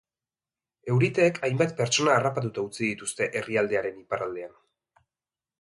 [0.93, 4.61] Euriteek hainbat pertsona harrapatuta utzi dituzte herrialdearen iparraldean.